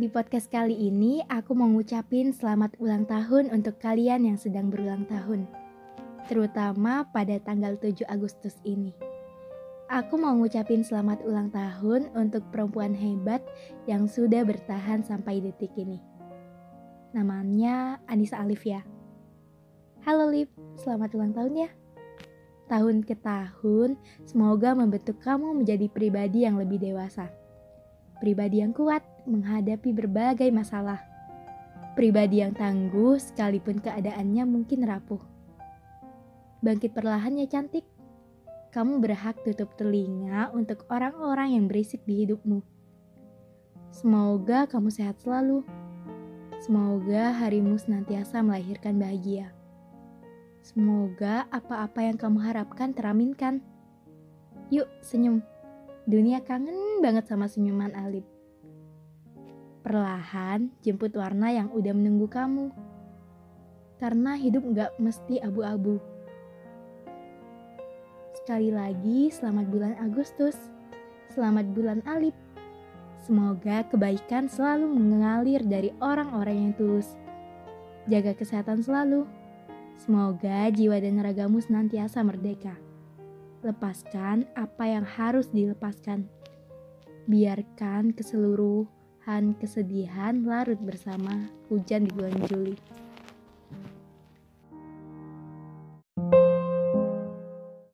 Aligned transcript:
Di 0.00 0.08
podcast 0.08 0.48
kali 0.48 0.88
ini, 0.88 1.20
aku 1.28 1.52
mau 1.52 1.68
ngucapin 1.68 2.32
selamat 2.32 2.80
ulang 2.80 3.04
tahun 3.04 3.52
untuk 3.52 3.76
kalian 3.84 4.24
yang 4.24 4.40
sedang 4.40 4.72
berulang 4.72 5.04
tahun. 5.04 5.44
Terutama 6.24 7.04
pada 7.12 7.36
tanggal 7.36 7.76
7 7.76 8.08
Agustus 8.08 8.56
ini. 8.64 8.96
Aku 9.92 10.16
mau 10.16 10.32
ngucapin 10.32 10.80
selamat 10.80 11.20
ulang 11.28 11.52
tahun 11.52 12.08
untuk 12.16 12.48
perempuan 12.48 12.96
hebat 12.96 13.44
yang 13.84 14.08
sudah 14.08 14.40
bertahan 14.40 15.04
sampai 15.04 15.44
detik 15.44 15.76
ini. 15.76 16.00
Namanya 17.12 18.00
Anissa 18.08 18.40
Alif 18.40 18.64
ya. 18.64 18.80
Halo 20.08 20.32
Lip, 20.32 20.48
selamat 20.80 21.12
ulang 21.12 21.36
tahun 21.36 21.68
ya. 21.68 21.70
Tahun 22.72 23.04
ke 23.04 23.20
tahun, 23.20 24.00
semoga 24.24 24.72
membentuk 24.72 25.20
kamu 25.20 25.60
menjadi 25.60 25.92
pribadi 25.92 26.48
yang 26.48 26.56
lebih 26.56 26.80
dewasa. 26.80 27.28
Pribadi 28.20 28.60
yang 28.60 28.76
kuat 28.76 29.00
menghadapi 29.24 29.96
berbagai 29.96 30.52
masalah. 30.52 31.00
Pribadi 31.96 32.44
yang 32.44 32.52
tangguh 32.52 33.16
sekalipun 33.16 33.80
keadaannya 33.80 34.44
mungkin 34.44 34.84
rapuh. 34.84 35.24
Bangkit 36.60 36.92
perlahan 36.92 37.40
ya 37.40 37.48
cantik. 37.48 37.88
Kamu 38.76 39.00
berhak 39.00 39.40
tutup 39.42 39.72
telinga 39.80 40.52
untuk 40.52 40.84
orang-orang 40.92 41.56
yang 41.56 41.64
berisik 41.64 42.04
di 42.04 42.22
hidupmu. 42.22 42.60
Semoga 43.90 44.68
kamu 44.68 44.92
sehat 44.92 45.18
selalu. 45.24 45.64
Semoga 46.60 47.32
harimu 47.40 47.80
senantiasa 47.80 48.44
melahirkan 48.44 49.00
bahagia. 49.00 49.50
Semoga 50.60 51.48
apa-apa 51.48 52.04
yang 52.04 52.20
kamu 52.20 52.38
harapkan 52.44 52.92
teraminkan. 52.92 53.64
Yuk, 54.68 54.86
senyum. 55.00 55.40
Dunia 56.10 56.42
kangen 56.42 56.98
banget 56.98 57.30
sama 57.30 57.46
senyuman 57.46 57.94
Alip. 57.94 58.26
Perlahan 59.86 60.74
jemput 60.82 61.14
warna 61.14 61.54
yang 61.54 61.70
udah 61.70 61.94
menunggu 61.94 62.26
kamu. 62.26 62.74
Karena 64.02 64.34
hidup 64.34 64.66
gak 64.74 64.98
mesti 64.98 65.38
abu-abu. 65.38 66.02
Sekali 68.42 68.74
lagi, 68.74 69.30
selamat 69.30 69.70
bulan 69.70 69.94
Agustus. 70.02 70.58
Selamat 71.30 71.70
bulan 71.78 72.02
Alip. 72.02 72.34
Semoga 73.22 73.86
kebaikan 73.86 74.50
selalu 74.50 74.90
mengalir 74.90 75.62
dari 75.62 75.94
orang-orang 76.02 76.58
yang 76.58 76.72
tulus. 76.74 77.06
Jaga 78.10 78.34
kesehatan 78.34 78.82
selalu. 78.82 79.30
Semoga 79.94 80.74
jiwa 80.74 80.98
dan 80.98 81.22
ragamu 81.22 81.62
senantiasa 81.62 82.18
merdeka. 82.26 82.89
Lepaskan 83.60 84.48
apa 84.56 84.88
yang 84.88 85.04
harus 85.04 85.52
dilepaskan. 85.52 86.24
Biarkan 87.28 88.16
keseluruhan 88.16 89.52
kesedihan 89.60 90.40
larut 90.48 90.80
bersama 90.80 91.44
hujan 91.68 92.08
di 92.08 92.10
bulan 92.16 92.40
Juli. 92.48 92.74